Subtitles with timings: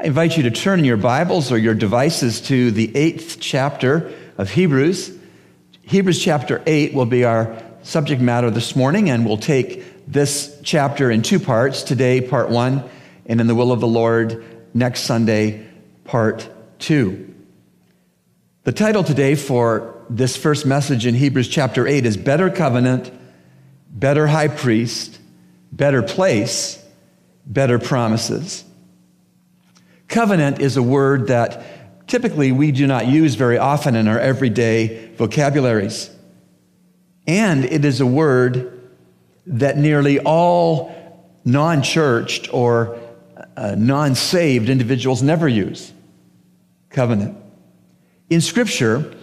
[0.00, 4.48] I invite you to turn your Bibles or your devices to the eighth chapter of
[4.48, 5.12] Hebrews.
[5.82, 11.10] Hebrews chapter 8 will be our subject matter this morning, and we'll take this chapter
[11.10, 11.82] in two parts.
[11.82, 12.88] Today, part one,
[13.26, 15.66] and in the will of the Lord, next Sunday,
[16.04, 17.34] part two.
[18.62, 23.12] The title today for this first message in Hebrews chapter 8 is Better Covenant,
[23.90, 25.18] Better High Priest,
[25.72, 26.80] Better Place,
[27.44, 28.64] Better Promises.
[30.08, 35.14] Covenant is a word that typically we do not use very often in our everyday
[35.14, 36.10] vocabularies.
[37.26, 38.90] And it is a word
[39.46, 40.94] that nearly all
[41.44, 42.98] non churched or
[43.56, 45.92] uh, non saved individuals never use.
[46.88, 47.36] Covenant.
[48.30, 49.14] In Scripture,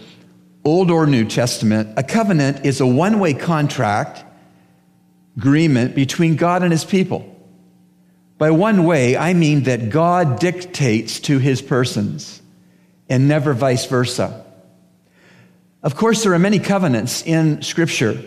[0.63, 4.23] Old or New Testament, a covenant is a one way contract,
[5.37, 7.34] agreement between God and his people.
[8.37, 12.41] By one way, I mean that God dictates to his persons
[13.07, 14.45] and never vice versa.
[15.81, 18.21] Of course, there are many covenants in Scripture.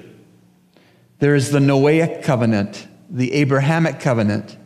[1.19, 4.57] There is the Noahic covenant, the Abrahamic covenant,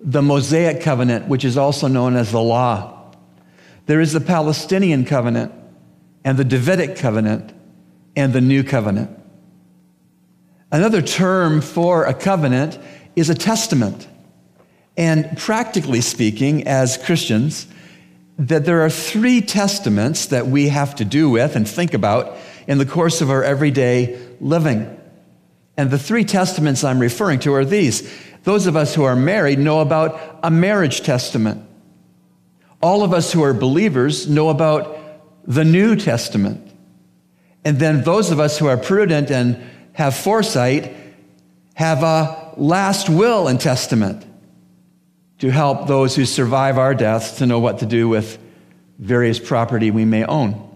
[0.00, 3.12] the Mosaic covenant, which is also known as the law.
[3.86, 5.52] There is the Palestinian covenant
[6.24, 7.52] and the Davidic covenant
[8.16, 9.10] and the New covenant.
[10.70, 12.78] Another term for a covenant
[13.14, 14.08] is a testament.
[14.96, 17.66] And practically speaking, as Christians,
[18.38, 22.78] that there are three testaments that we have to do with and think about in
[22.78, 24.98] the course of our everyday living.
[25.76, 28.10] And the three testaments I'm referring to are these.
[28.44, 31.66] Those of us who are married know about a marriage testament.
[32.82, 34.98] All of us who are believers know about
[35.46, 36.68] the New Testament.
[37.64, 40.94] And then those of us who are prudent and have foresight
[41.74, 44.26] have a last will and testament
[45.42, 48.38] to help those who survive our deaths to know what to do with
[49.00, 50.70] various property we may own.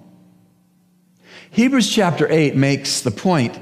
[1.52, 3.56] Hebrews chapter 8 makes the point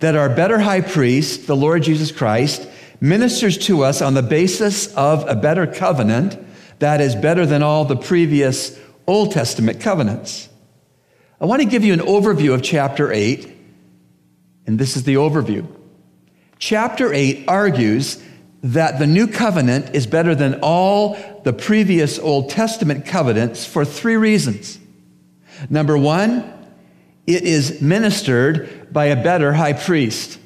[0.00, 2.68] that our better high priest, the Lord Jesus Christ,
[3.00, 6.38] ministers to us on the basis of a better covenant
[6.80, 10.50] that is better than all the previous Old Testament covenants.
[11.40, 13.50] I want to give you an overview of chapter 8,
[14.66, 15.66] and this is the overview.
[16.58, 18.22] Chapter 8 argues
[18.62, 24.16] that the new covenant is better than all the previous Old Testament covenants for three
[24.16, 24.78] reasons.
[25.68, 26.50] Number one,
[27.26, 30.38] it is ministered by a better high priest.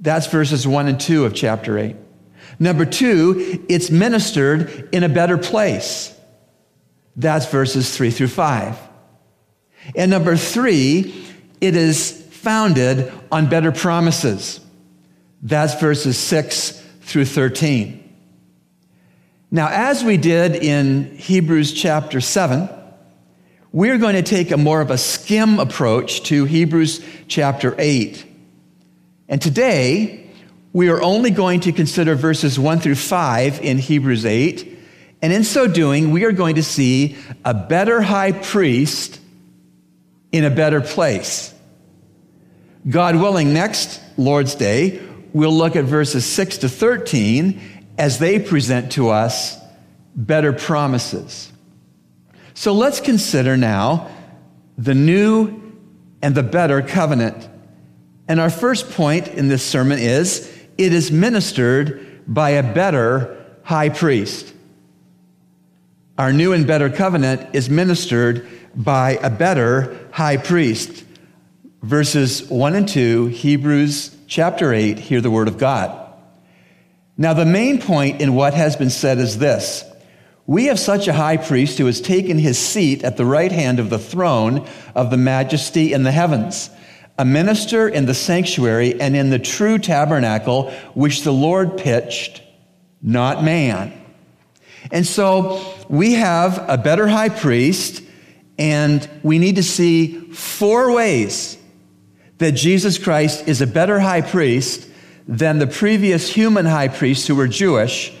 [0.00, 1.96] That's verses one and two of chapter eight.
[2.58, 6.12] Number two, it's ministered in a better place.
[7.16, 8.78] That's verses three through five.
[9.94, 11.24] And number three,
[11.60, 14.60] it is founded on better promises.
[15.42, 18.02] That's verses six through 13.
[19.52, 22.68] Now, as we did in Hebrews chapter 7,
[23.70, 28.26] we're going to take a more of a skim approach to Hebrews chapter 8.
[29.28, 30.28] And today,
[30.72, 34.76] we are only going to consider verses 1 through 5 in Hebrews 8.
[35.22, 39.20] And in so doing, we are going to see a better high priest
[40.32, 41.54] in a better place.
[42.88, 45.00] God willing, next Lord's Day,
[45.36, 47.60] we'll look at verses 6 to 13
[47.98, 49.58] as they present to us
[50.14, 51.52] better promises.
[52.54, 54.10] So let's consider now
[54.78, 55.74] the new
[56.22, 57.50] and the better covenant.
[58.26, 63.90] And our first point in this sermon is it is ministered by a better high
[63.90, 64.54] priest.
[66.16, 71.04] Our new and better covenant is ministered by a better high priest.
[71.82, 76.02] Verses 1 and 2, Hebrews chapter 8, hear the word of God.
[77.16, 79.84] Now, the main point in what has been said is this
[80.46, 83.78] We have such a high priest who has taken his seat at the right hand
[83.78, 86.70] of the throne of the majesty in the heavens,
[87.18, 92.42] a minister in the sanctuary and in the true tabernacle which the Lord pitched,
[93.00, 93.92] not man.
[94.92, 98.02] And so we have a better high priest,
[98.58, 101.56] and we need to see four ways
[102.38, 104.88] that Jesus Christ is a better high priest
[105.26, 108.14] than the previous human high priests who were Jewish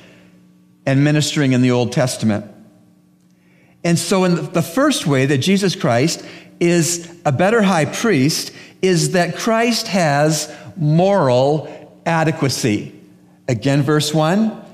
[0.84, 2.46] and ministering in the Old Testament.
[3.84, 6.24] And so, in the first way that Jesus Christ
[6.58, 8.52] is a better high priest
[8.82, 12.92] is that Christ has moral adequacy.
[13.48, 14.64] Again, verse 1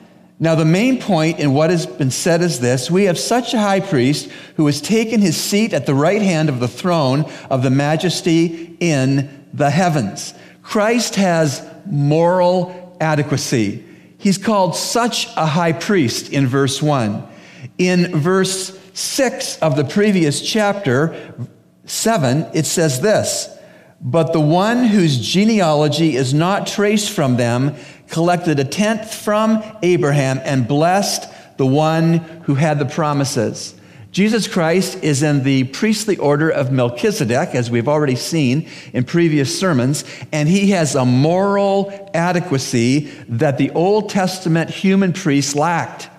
[0.43, 3.61] now, the main point in what has been said is this We have such a
[3.61, 7.63] high priest who has taken his seat at the right hand of the throne of
[7.63, 10.35] the majesty in the heavens.
[10.61, 13.85] Christ has moral adequacy.
[14.19, 17.25] He's called such a high priest in verse 1.
[17.79, 21.37] In verse 6 of the previous chapter,
[21.85, 23.49] 7, it says this
[24.01, 27.77] But the one whose genealogy is not traced from them
[28.13, 33.75] collected a tenth from Abraham and blessed the one who had the promises.
[34.13, 39.59] Jesus Christ is in the priestly order of Melchizedek, as we've already seen in previous
[39.59, 46.11] sermons, and he has a moral adequacy that the Old Testament human priests lacked.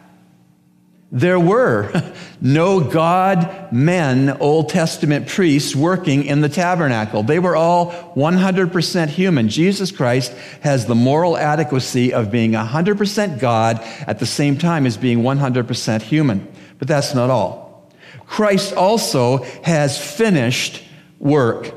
[1.14, 1.94] There were
[2.42, 7.22] no God men, Old Testament priests working in the tabernacle.
[7.22, 9.48] They were all 100% human.
[9.48, 14.98] Jesus Christ has the moral adequacy of being 100% God at the same time as
[14.98, 16.48] being 100% human.
[16.80, 17.92] But that's not all.
[18.26, 20.84] Christ also has finished
[21.20, 21.76] work.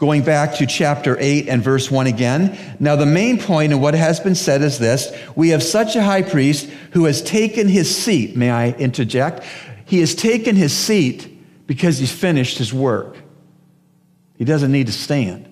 [0.00, 2.58] Going back to chapter 8 and verse 1 again.
[2.80, 6.02] Now, the main point in what has been said is this We have such a
[6.02, 8.34] high priest who has taken his seat.
[8.34, 9.44] May I interject?
[9.84, 11.28] He has taken his seat
[11.66, 13.14] because he's finished his work.
[14.38, 15.46] He doesn't need to stand.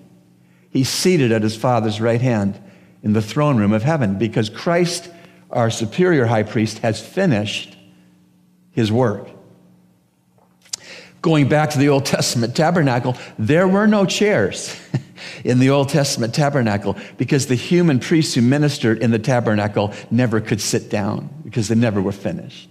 [0.71, 2.59] He's seated at his Father's right hand
[3.03, 5.11] in the throne room of heaven because Christ,
[5.51, 7.77] our superior high priest, has finished
[8.71, 9.29] his work.
[11.21, 14.79] Going back to the Old Testament tabernacle, there were no chairs
[15.43, 20.39] in the Old Testament tabernacle because the human priests who ministered in the tabernacle never
[20.39, 22.69] could sit down because they never were finished.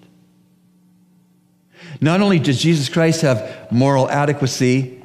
[2.00, 5.02] Not only does Jesus Christ have moral adequacy,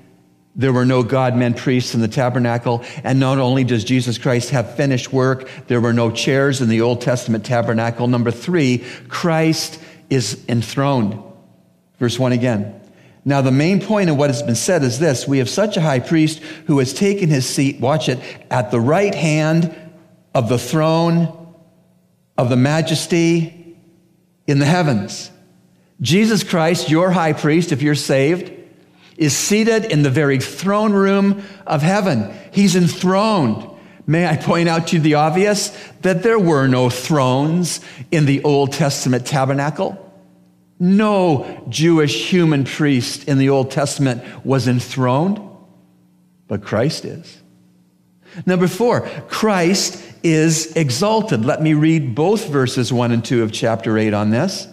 [0.56, 2.84] there were no God men priests in the tabernacle.
[3.04, 6.82] And not only does Jesus Christ have finished work, there were no chairs in the
[6.82, 8.08] Old Testament tabernacle.
[8.08, 11.22] Number three, Christ is enthroned.
[11.98, 12.80] Verse 1 again.
[13.26, 15.82] Now, the main point of what has been said is this we have such a
[15.82, 18.20] high priest who has taken his seat, watch it,
[18.52, 19.74] at the right hand
[20.34, 21.56] of the throne
[22.38, 23.78] of the majesty
[24.48, 25.32] in the heavens.
[26.02, 28.52] Jesus Christ, your high priest, if you're saved,
[29.16, 32.34] is seated in the very throne room of heaven.
[32.52, 33.70] He's enthroned.
[34.06, 35.70] May I point out to you the obvious
[36.02, 37.80] that there were no thrones
[38.12, 40.00] in the Old Testament tabernacle.
[40.80, 45.40] No Jewish human priest in the Old Testament was enthroned,
[46.48, 47.42] but Christ is.
[48.46, 51.46] Number four, Christ is exalted.
[51.46, 54.68] Let me read both verses 1 and 2 of chapter 8 on this.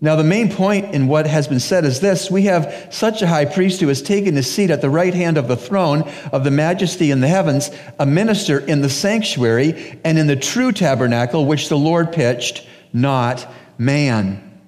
[0.00, 3.26] Now, the main point in what has been said is this we have such a
[3.26, 6.44] high priest who has taken his seat at the right hand of the throne of
[6.44, 11.46] the majesty in the heavens, a minister in the sanctuary and in the true tabernacle
[11.46, 14.60] which the Lord pitched, not man.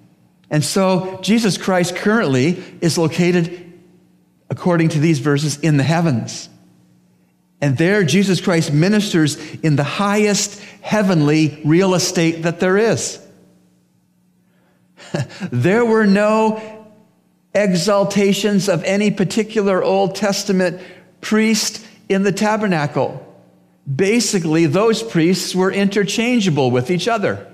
[0.50, 3.73] And so Jesus Christ currently is located,
[4.49, 6.49] according to these verses, in the heavens.
[7.61, 13.19] And there, Jesus Christ ministers in the highest heavenly real estate that there is.
[15.50, 16.61] there were no
[17.55, 20.81] exaltations of any particular Old Testament
[21.20, 23.23] priest in the tabernacle.
[23.93, 27.47] Basically, those priests were interchangeable with each other.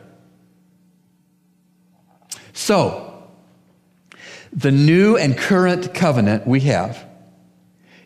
[2.52, 3.08] So,
[4.52, 7.06] the new and current covenant we have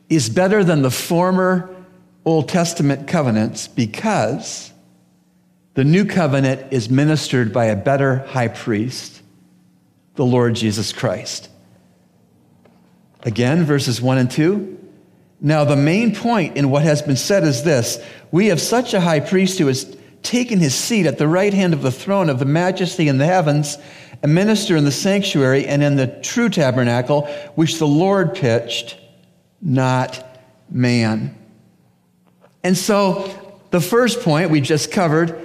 [0.09, 1.75] is better than the former
[2.25, 4.73] Old Testament covenants because
[5.75, 9.21] the new covenant is ministered by a better high priest,
[10.15, 11.49] the Lord Jesus Christ.
[13.23, 14.79] Again, verses 1 and 2.
[15.41, 19.01] Now, the main point in what has been said is this We have such a
[19.01, 22.39] high priest who has taken his seat at the right hand of the throne of
[22.39, 23.79] the majesty in the heavens
[24.23, 28.99] a minister in the sanctuary and in the true tabernacle, which the Lord pitched,
[29.61, 30.23] not
[30.71, 31.37] man.
[32.63, 33.33] And so,
[33.71, 35.43] the first point we just covered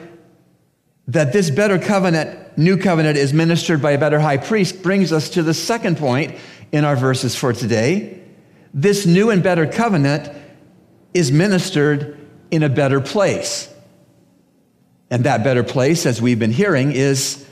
[1.08, 5.30] that this better covenant, new covenant, is ministered by a better high priest brings us
[5.32, 6.36] to the second point
[6.72, 8.22] in our verses for today.
[8.74, 10.30] This new and better covenant
[11.14, 12.18] is ministered
[12.52, 13.68] in a better place.
[15.10, 17.46] And that better place, as we've been hearing, is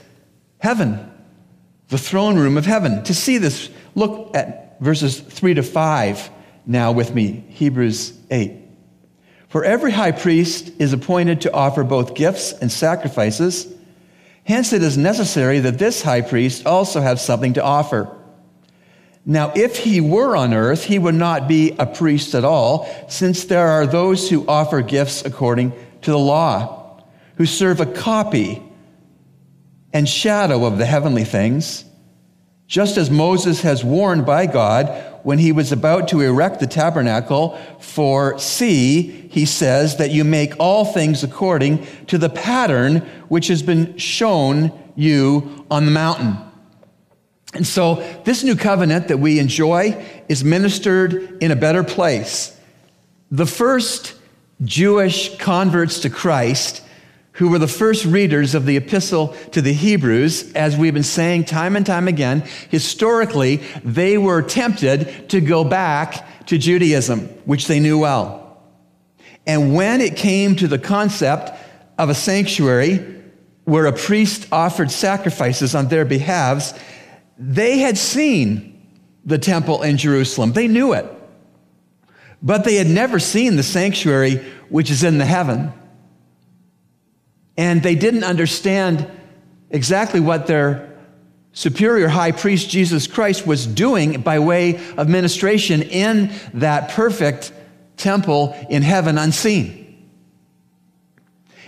[0.58, 1.09] heaven
[1.90, 3.02] the throne room of heaven.
[3.04, 6.30] To see this, look at verses 3 to 5
[6.66, 8.52] now with me, Hebrews 8.
[9.48, 13.66] For every high priest is appointed to offer both gifts and sacrifices.
[14.44, 18.16] Hence, it is necessary that this high priest also have something to offer.
[19.26, 23.44] Now, if he were on earth, he would not be a priest at all, since
[23.44, 27.02] there are those who offer gifts according to the law,
[27.34, 28.62] who serve a copy
[29.92, 31.84] and shadow of the heavenly things.
[32.70, 34.86] just as Moses has warned by God
[35.24, 37.58] when he was about to erect the tabernacle.
[37.80, 43.60] For see, he says, that you make all things according to the pattern which has
[43.60, 46.36] been shown you on the mountain.
[47.54, 52.56] And so, this new covenant that we enjoy is ministered in a better place.
[53.32, 54.14] The first
[54.62, 56.82] Jewish converts to Christ,
[57.40, 61.46] who were the first readers of the epistle to the Hebrews, as we've been saying
[61.46, 67.80] time and time again, historically, they were tempted to go back to Judaism, which they
[67.80, 68.62] knew well.
[69.46, 71.50] And when it came to the concept
[71.96, 72.98] of a sanctuary
[73.64, 76.74] where a priest offered sacrifices on their behalves,
[77.38, 78.86] they had seen
[79.24, 80.52] the temple in Jerusalem.
[80.52, 81.06] They knew it.
[82.42, 85.72] But they had never seen the sanctuary which is in the heaven.
[87.60, 89.06] And they didn't understand
[89.68, 90.96] exactly what their
[91.52, 97.52] superior high priest Jesus Christ was doing by way of ministration in that perfect
[97.98, 100.08] temple in heaven unseen.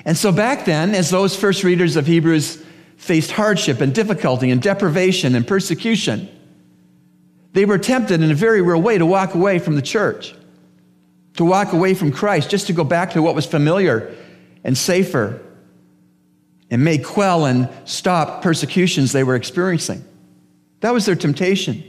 [0.07, 2.65] And so back then, as those first readers of Hebrews
[2.97, 6.27] faced hardship and difficulty and deprivation and persecution.
[7.53, 10.35] They were tempted in a very real way to walk away from the church,
[11.37, 14.17] to walk away from Christ, just to go back to what was familiar
[14.65, 15.43] and safer
[16.73, 20.02] and may quell and stop persecutions they were experiencing.
[20.81, 21.85] That was their temptation.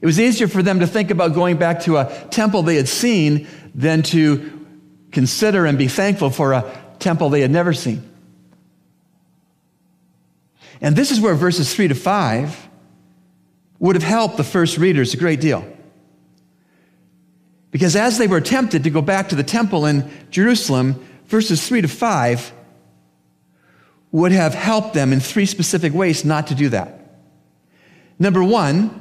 [0.00, 2.88] It was easier for them to think about going back to a temple they had
[2.88, 4.66] seen than to
[5.12, 8.02] consider and be thankful for a temple they had never seen.
[10.80, 12.68] And this is where verses 3 to 5
[13.78, 15.64] would have helped the first readers a great deal.
[17.70, 21.82] Because as they were tempted to go back to the temple in Jerusalem, verses 3
[21.82, 22.52] to 5
[24.12, 27.00] would have helped them in three specific ways not to do that.
[28.18, 28.98] Number one,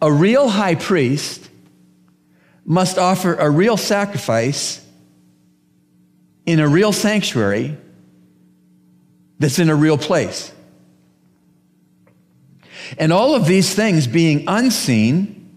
[0.00, 1.48] a real high priest
[2.64, 4.84] must offer a real sacrifice
[6.46, 7.76] in a real sanctuary
[9.38, 10.52] that's in a real place.
[12.98, 15.50] And all of these things being unseen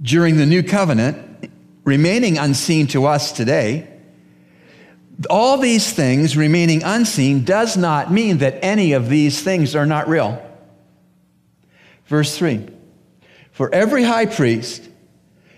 [0.00, 1.50] during the new covenant,
[1.84, 3.91] remaining unseen to us today,
[5.28, 10.08] all these things remaining unseen does not mean that any of these things are not
[10.08, 10.44] real.
[12.06, 12.66] Verse 3
[13.52, 14.88] For every high priest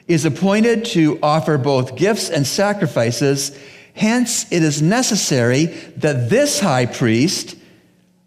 [0.07, 3.57] is appointed to offer both gifts and sacrifices
[3.95, 5.67] Hence, it is necessary
[5.99, 7.57] that this high priest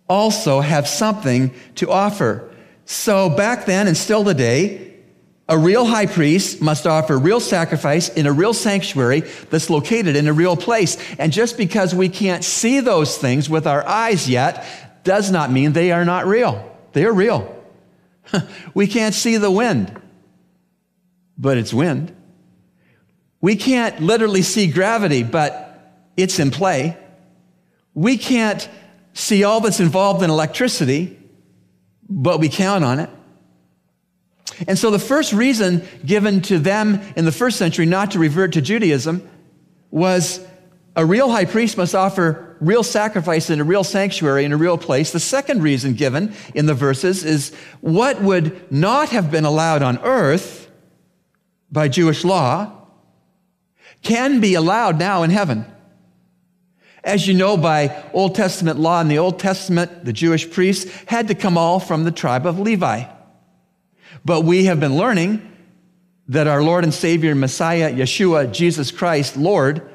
[0.10, 2.50] also have something to offer.
[2.86, 4.87] So back then and still today,
[5.50, 10.27] a real high priest must offer real sacrifice in a real sanctuary that's located in
[10.27, 10.98] a real place.
[11.18, 14.66] And just because we can't see those things with our eyes yet
[15.04, 16.75] does not mean they are not real.
[16.92, 17.56] They are real.
[18.74, 20.01] we can't see the wind,
[21.38, 22.13] but it's wind.
[23.39, 25.63] We can't literally see gravity, but
[26.18, 26.98] it's in play.
[27.94, 28.68] We can't
[29.13, 31.18] see all that's involved in electricity,
[32.10, 33.10] but we count on it.
[34.68, 38.54] And so the first reason given to them in the first century not to revert
[38.54, 39.28] to Judaism
[39.92, 40.46] was
[40.96, 44.78] a real high priest must offer real sacrifice in a real sanctuary in a real
[44.78, 45.12] place.
[45.12, 50.00] The second reason given in the verses is what would not have been allowed on
[50.00, 50.70] earth
[51.72, 52.72] by Jewish law
[54.02, 55.66] can be allowed now in heaven.
[57.04, 61.28] As you know, by Old Testament law, in the Old Testament, the Jewish priests had
[61.28, 63.04] to come all from the tribe of Levi.
[64.27, 65.41] But we have been learning
[66.27, 69.89] that our Lord and Savior, Messiah, Yeshua, Jesus Christ, Lord,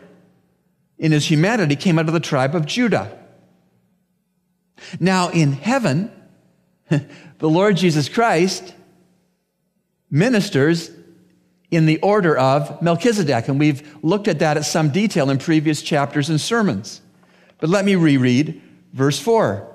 [0.97, 3.15] in his humanity, came out of the tribe of Judah.
[4.99, 6.11] Now, in heaven,
[6.89, 8.73] the Lord Jesus Christ
[10.11, 10.91] ministers
[11.71, 13.49] in the order of Melchizedek.
[13.49, 17.03] And we've looked at that at some detail in previous chapters and sermons.
[17.59, 18.63] But let me reread
[18.95, 19.72] verse 4.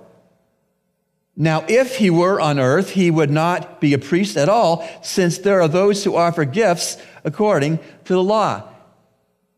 [1.39, 5.37] Now, if he were on earth, he would not be a priest at all, since
[5.37, 8.63] there are those who offer gifts according to the law.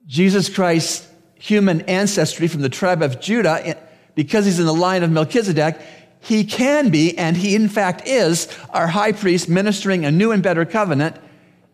[0.05, 3.75] Jesus Christ's human ancestry from the tribe of Judah, eh,
[4.13, 5.79] because he's in the line of Melchizedek,
[6.19, 10.43] he can be, and he in fact is, our high priest ministering a new and
[10.43, 11.15] better covenant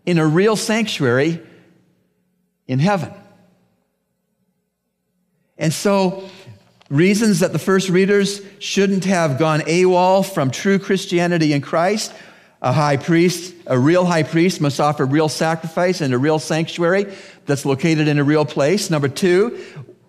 [0.06, 1.42] in a real sanctuary
[2.68, 3.12] in heaven.
[5.58, 6.30] And so,
[6.89, 12.13] reasons that the first readers shouldn't have gone AWOL from true Christianity in Christ.
[12.62, 17.13] A high priest, a real high priest, must offer real sacrifice in a real sanctuary
[17.46, 18.89] that's located in a real place.
[18.89, 19.60] Number two,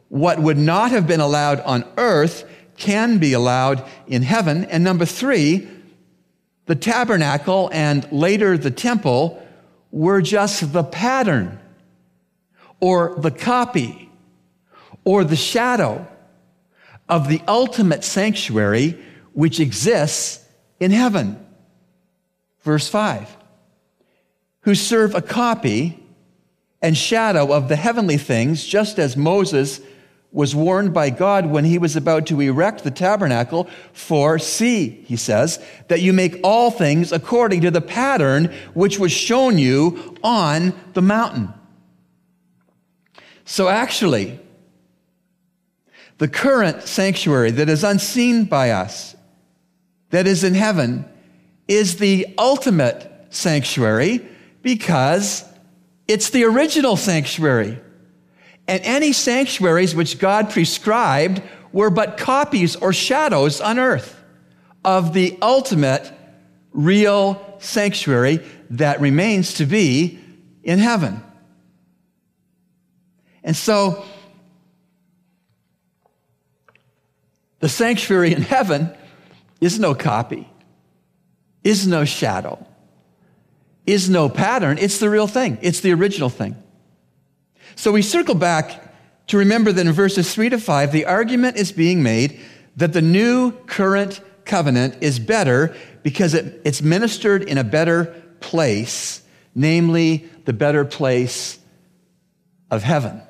[0.09, 4.65] what would not have been allowed on earth can be allowed in heaven.
[4.67, 5.69] And number three,
[6.67, 9.43] the tabernacle and later the temple
[9.91, 11.59] were just the pattern
[12.81, 14.11] or the copy
[15.05, 16.07] or the shadow
[17.09, 18.99] of the ultimate sanctuary
[19.33, 20.45] which exists
[20.81, 21.45] in heaven.
[22.63, 23.37] Verse 5
[24.63, 26.03] Who serve a copy
[26.83, 29.81] and shadow of the heavenly things, just as Moses
[30.33, 33.69] was warned by God when he was about to erect the tabernacle.
[33.93, 39.13] For see, he says, that you make all things according to the pattern which was
[39.13, 41.55] shown you on the mountain.
[43.47, 44.39] So actually,
[46.19, 49.15] the current sanctuary that is unseen by us,
[50.11, 51.05] that is in heaven,
[51.69, 54.27] is the ultimate sanctuary
[54.63, 55.45] because
[56.09, 57.79] it's the original sanctuary.
[58.69, 61.43] And any sanctuaries which God prescribed
[61.73, 64.19] were but copies or shadows on earth
[64.85, 66.11] of the ultimate
[66.73, 70.19] real sanctuary that remains to be
[70.63, 71.23] in heaven.
[73.43, 74.05] And so,
[77.61, 78.95] the sanctuary in heaven
[79.61, 80.49] is no copy,
[81.65, 82.65] is no shadow,
[83.87, 84.79] is no pattern.
[84.79, 86.63] It's the real thing, it's the original thing.
[87.75, 88.83] So we circle back
[89.29, 92.41] to remember that in verses 3 to 5, the argument is being made
[92.77, 99.23] that the new current covenant is better because it, it's ministered in a better place,
[99.55, 101.59] namely the better place
[102.71, 103.21] of heaven.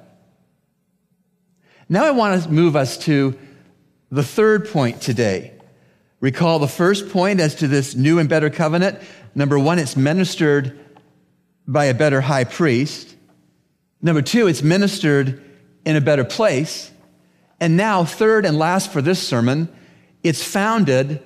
[1.89, 3.39] Now I want to move us to
[4.11, 5.53] the third point today.
[6.21, 8.99] Recall the first point as to this new and better covenant.
[9.35, 10.79] Number one, it's ministered
[11.67, 13.15] by a better high priest.
[14.01, 15.43] Number two, it's ministered
[15.85, 16.91] in a better place.
[17.61, 19.69] And now, third and last for this sermon,
[20.23, 21.23] it's founded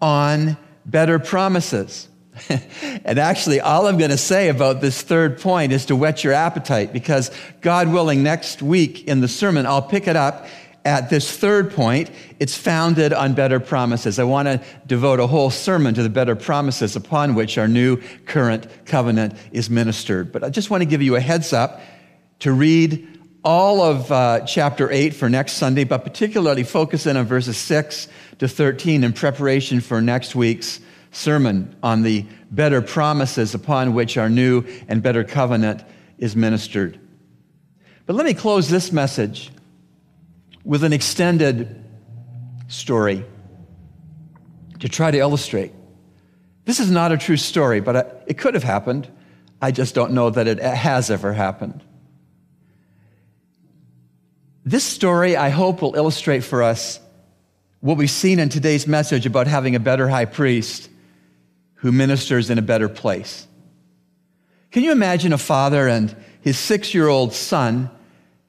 [0.00, 2.08] on better promises.
[2.48, 6.32] and actually, all I'm going to say about this third point is to whet your
[6.32, 10.46] appetite because, God willing, next week in the sermon, I'll pick it up
[10.84, 12.10] at this third point.
[12.38, 14.18] It's founded on better promises.
[14.18, 17.96] I want to devote a whole sermon to the better promises upon which our new
[18.26, 20.32] current covenant is ministered.
[20.32, 21.80] But I just want to give you a heads up
[22.40, 23.06] to read
[23.44, 28.08] all of uh, chapter 8 for next Sunday, but particularly focus in on verses 6
[28.38, 34.28] to 13 in preparation for next week's sermon on the better promises upon which our
[34.28, 35.82] new and better covenant
[36.18, 36.98] is ministered.
[38.06, 39.50] But let me close this message
[40.68, 41.82] with an extended
[42.68, 43.24] story
[44.80, 45.72] to try to illustrate.
[46.66, 49.10] This is not a true story, but it could have happened.
[49.62, 51.82] I just don't know that it has ever happened.
[54.66, 57.00] This story, I hope, will illustrate for us
[57.80, 60.90] what we've seen in today's message about having a better high priest
[61.76, 63.46] who ministers in a better place.
[64.70, 67.90] Can you imagine a father and his six year old son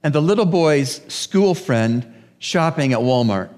[0.04, 3.50] and the little boy's school friend shopping at Walmart?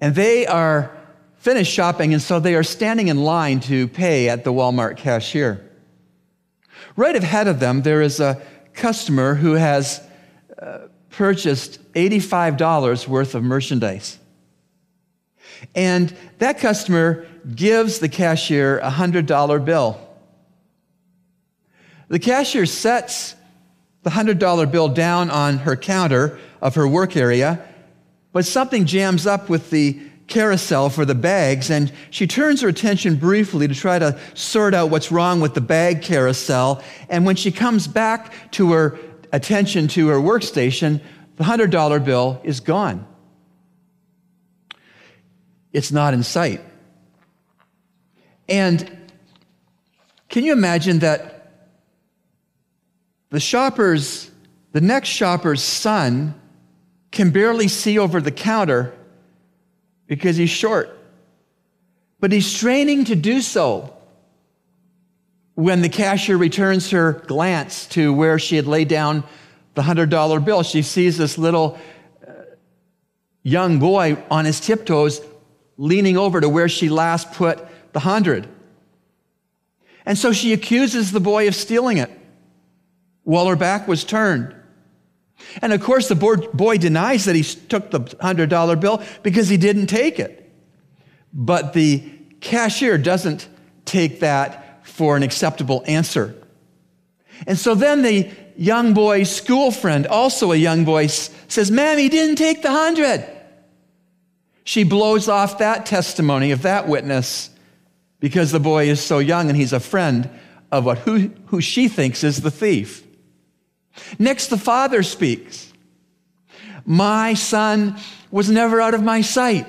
[0.00, 0.96] And they are
[1.36, 5.64] finished shopping, and so they are standing in line to pay at the Walmart cashier.
[6.96, 8.40] Right ahead of them, there is a
[8.74, 10.00] customer who has
[10.60, 14.18] uh, purchased $85 worth of merchandise.
[15.74, 20.00] And that customer gives the cashier a $100 bill.
[22.08, 23.34] The cashier sets
[24.02, 27.62] the $100 bill down on her counter of her work area,
[28.32, 33.16] but something jams up with the carousel for the bags, and she turns her attention
[33.16, 36.82] briefly to try to sort out what's wrong with the bag carousel.
[37.08, 38.98] And when she comes back to her
[39.32, 41.00] attention to her workstation,
[41.36, 43.06] the $100 bill is gone.
[45.72, 46.60] It's not in sight.
[48.48, 49.10] And
[50.28, 51.37] can you imagine that
[53.30, 54.30] the shopper's,
[54.72, 56.34] the next shopper's son
[57.10, 58.94] can barely see over the counter
[60.06, 60.96] because he's short.
[62.20, 63.94] But he's straining to do so
[65.54, 69.24] when the cashier returns her glance to where she had laid down
[69.74, 71.78] the $100 bill, she sees this little
[72.26, 72.32] uh,
[73.42, 75.20] young boy on his tiptoes
[75.76, 77.58] leaning over to where she last put
[77.92, 78.48] the 100.
[80.06, 82.10] And so she accuses the boy of stealing it
[83.28, 84.54] while her back was turned.
[85.60, 89.88] And of course, the boy denies that he took the $100 bill because he didn't
[89.88, 90.50] take it.
[91.34, 92.10] But the
[92.40, 93.46] cashier doesn't
[93.84, 96.34] take that for an acceptable answer.
[97.46, 102.08] And so then the young boy's school friend, also a young boy, says, Ma'am, he
[102.08, 103.28] didn't take the hundred.
[104.64, 107.50] She blows off that testimony of that witness
[108.20, 110.30] because the boy is so young and he's a friend
[110.72, 113.04] of what who, who she thinks is the thief.
[114.18, 115.72] Next, the father speaks.
[116.84, 117.96] My son
[118.30, 119.66] was never out of my sight,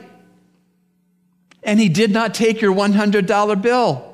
[1.63, 4.05] and he did not take your $100 bill.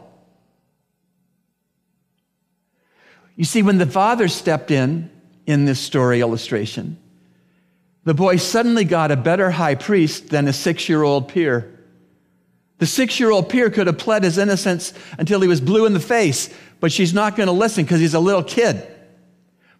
[3.36, 5.10] You see, when the father stepped in
[5.46, 6.98] in this story illustration,
[8.06, 11.72] the boy suddenly got a better high priest than a six year old peer.
[12.78, 15.94] The six year old peer could have pled his innocence until he was blue in
[15.94, 16.50] the face,
[16.80, 18.88] but she's not going to listen because he's a little kid.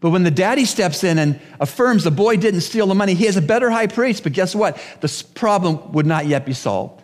[0.06, 3.26] But when the daddy steps in and affirms the boy didn't steal the money, he
[3.26, 4.22] has a better high priest.
[4.22, 4.78] But guess what?
[5.02, 7.02] The problem would not yet be solved.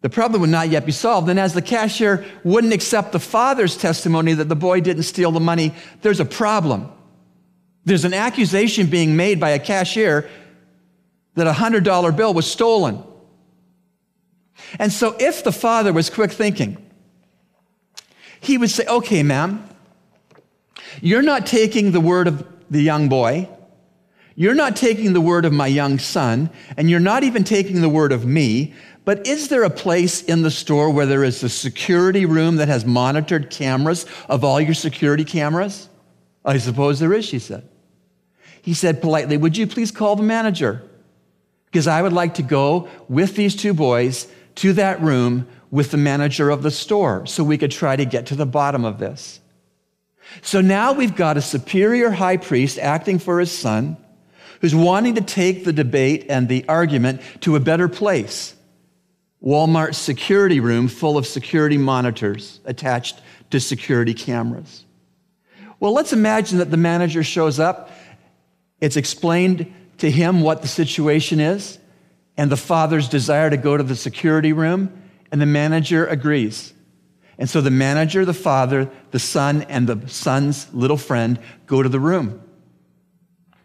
[0.00, 1.28] The problem would not yet be solved.
[1.28, 5.38] And as the cashier wouldn't accept the father's testimony that the boy didn't steal the
[5.38, 6.90] money, there's a problem.
[7.84, 10.28] There's an accusation being made by a cashier
[11.36, 13.00] that a $100 bill was stolen.
[14.80, 16.84] And so if the father was quick thinking,
[18.40, 19.68] he would say, okay, ma'am,
[21.00, 23.48] you're not taking the word of the young boy.
[24.34, 27.88] You're not taking the word of my young son, and you're not even taking the
[27.88, 28.74] word of me.
[29.04, 32.68] But is there a place in the store where there is a security room that
[32.68, 35.88] has monitored cameras of all your security cameras?
[36.44, 37.68] I suppose there is, she said.
[38.62, 40.82] He said politely, Would you please call the manager?
[41.66, 44.26] Because I would like to go with these two boys
[44.56, 48.26] to that room with the manager of the store so we could try to get
[48.26, 49.39] to the bottom of this.
[50.42, 53.96] So now we've got a superior high priest acting for his son
[54.60, 58.54] who's wanting to take the debate and the argument to a better place.
[59.42, 64.84] Walmart's security room full of security monitors attached to security cameras.
[65.80, 67.90] Well, let's imagine that the manager shows up.
[68.80, 71.78] It's explained to him what the situation is
[72.36, 76.72] and the father's desire to go to the security room, and the manager agrees.
[77.40, 81.88] And so the manager, the father, the son, and the son's little friend go to
[81.88, 82.42] the room.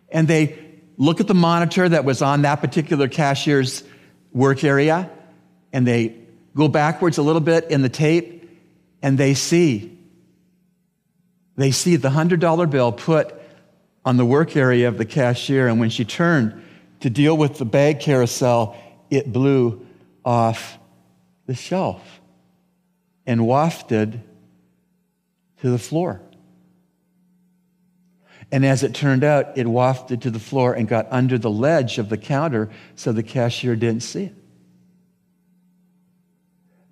[0.08, 0.58] And they
[0.98, 3.84] look at the monitor that was on that particular cashier's
[4.32, 5.10] work area,
[5.74, 6.16] and they
[6.56, 8.50] go backwards a little bit in the tape,
[9.02, 10.00] and they see.
[11.58, 13.34] They see the $100 bill put
[14.06, 16.64] on the work area of the cashier, and when she turned
[17.02, 18.78] to deal with the bag carousel,
[19.10, 19.86] it blew
[20.24, 20.80] off
[21.46, 22.22] the shelf
[23.26, 24.22] and wafted
[25.62, 26.22] to the floor.
[28.52, 31.98] And as it turned out, it wafted to the floor and got under the ledge
[31.98, 34.36] of the counter so the cashier didn't see it.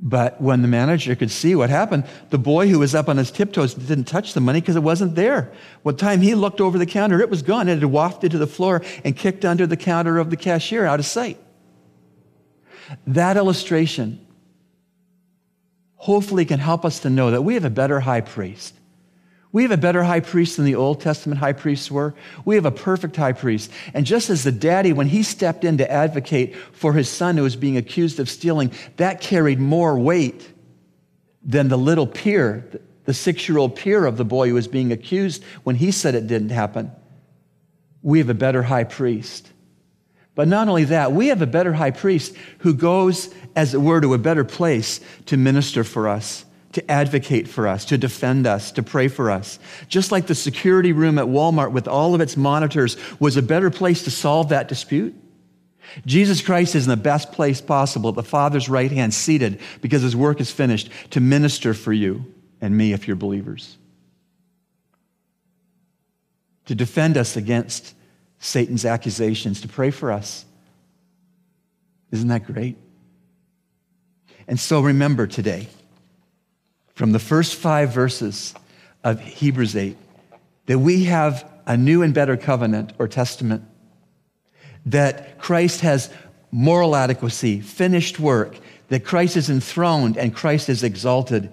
[0.06, 3.32] But when the manager could see what happened, the boy who was up on his
[3.32, 5.54] tiptoes didn't touch the money because it wasn't there.
[5.84, 7.70] What time he looked over the counter, it was gone.
[7.70, 11.00] It had wafted to the floor and kicked under the counter of the cashier out
[11.00, 11.40] of sight.
[13.08, 14.20] That illustration
[16.04, 18.76] hopefully can help us to know that we have a better high priest.
[19.54, 22.14] We have a better high priest than the Old Testament high priests were.
[22.44, 23.72] We have a perfect high priest.
[23.94, 27.44] And just as the daddy, when he stepped in to advocate for his son who
[27.44, 30.46] was being accused of stealing, that carried more weight
[31.42, 32.70] than the little peer,
[33.06, 36.16] the six year old peer of the boy who was being accused when he said
[36.16, 36.92] it didn't happen.
[38.02, 39.53] We have a better high priest.
[40.36, 44.02] But not only that, we have a better high priest who goes, as it were,
[44.02, 48.72] to a better place to minister for us, to advocate for us, to defend us,
[48.72, 49.60] to pray for us.
[49.88, 53.70] Just like the security room at Walmart with all of its monitors was a better
[53.70, 55.16] place to solve that dispute.
[56.06, 60.02] Jesus Christ is in the best place possible at the Father's right hand, seated because
[60.02, 62.26] his work is finished to minister for you
[62.60, 63.78] and me if you're believers.
[66.68, 67.94] To defend us against
[68.44, 70.44] Satan's accusations, to pray for us.
[72.12, 72.78] Isn't that great?
[74.50, 75.70] And so remember today,
[76.94, 78.54] from the first five verses
[79.02, 79.96] of Hebrews 8,
[80.66, 83.64] that we have a new and better covenant or testament,
[84.88, 86.10] that Christ has
[86.52, 88.58] moral adequacy, finished work,
[88.90, 91.50] that Christ is enthroned and Christ is exalted,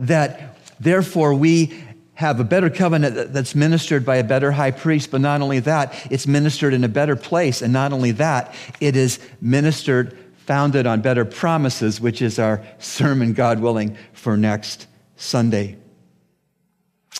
[0.00, 5.20] that therefore we have a better covenant that's ministered by a better high priest, but
[5.20, 7.62] not only that, it's ministered in a better place.
[7.62, 13.32] And not only that, it is ministered, founded on better promises, which is our sermon,
[13.32, 15.78] God willing, for next Sunday.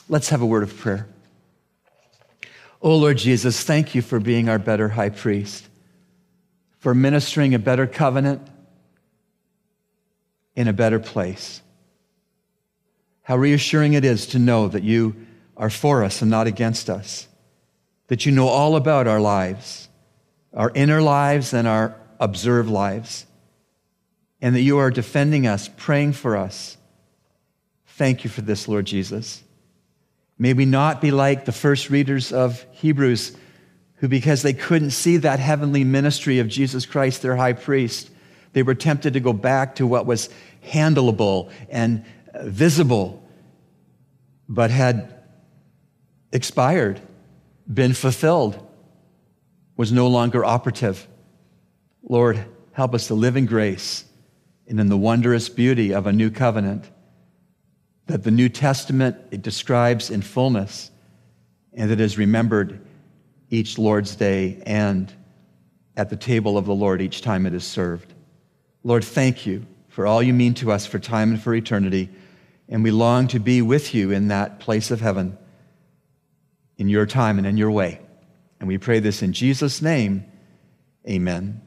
[0.08, 1.08] Let's have a word of prayer.
[2.82, 5.68] Oh Lord Jesus, thank you for being our better high priest,
[6.80, 8.46] for ministering a better covenant
[10.54, 11.61] in a better place.
[13.22, 15.14] How reassuring it is to know that you
[15.56, 17.28] are for us and not against us,
[18.08, 19.88] that you know all about our lives,
[20.52, 23.26] our inner lives and our observed lives,
[24.40, 26.76] and that you are defending us, praying for us.
[27.86, 29.42] Thank you for this, Lord Jesus.
[30.38, 33.36] May we not be like the first readers of Hebrews,
[33.96, 38.10] who, because they couldn't see that heavenly ministry of Jesus Christ, their high priest,
[38.52, 40.28] they were tempted to go back to what was
[40.64, 42.04] handleable and
[42.40, 43.22] visible,
[44.48, 45.14] but had
[46.32, 47.00] expired,
[47.72, 48.64] been fulfilled,
[49.76, 51.06] was no longer operative.
[52.02, 54.04] Lord, help us to live in grace
[54.66, 56.90] and in the wondrous beauty of a new covenant
[58.06, 60.90] that the New Testament it describes in fullness
[61.72, 62.80] and that is remembered
[63.50, 65.12] each Lord's day and
[65.96, 68.12] at the table of the Lord each time it is served.
[68.82, 72.08] Lord, thank you for all you mean to us for time and for eternity,
[72.68, 75.36] and we long to be with you in that place of heaven
[76.78, 78.00] in your time and in your way.
[78.58, 80.24] And we pray this in Jesus' name.
[81.08, 81.60] Amen.